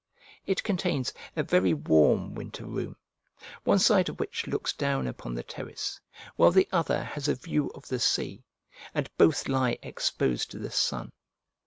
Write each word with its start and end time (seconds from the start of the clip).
It 0.47 0.63
contains 0.63 1.13
a 1.35 1.43
very 1.43 1.75
warm 1.75 2.33
winter 2.33 2.65
room, 2.65 2.95
one 3.65 3.77
side 3.77 4.09
of 4.09 4.19
which 4.19 4.47
looks 4.47 4.73
down 4.73 5.05
upon 5.05 5.35
the 5.35 5.43
terrace, 5.43 5.99
while 6.37 6.49
the 6.49 6.67
other 6.71 7.03
has 7.03 7.27
a 7.27 7.35
view 7.35 7.69
of 7.75 7.87
the 7.87 7.99
sea, 7.99 8.43
and 8.95 9.11
both 9.15 9.47
lie 9.47 9.77
exposed 9.83 10.49
to 10.49 10.57
the 10.57 10.71
sun. 10.71 11.11